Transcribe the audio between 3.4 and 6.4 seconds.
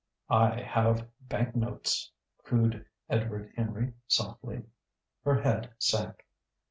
Henry softly. Her head sank.